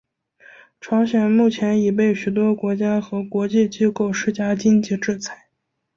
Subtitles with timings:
[0.79, 5.45] 朝鲜目前已被许多国家和国际机构施加经济制裁。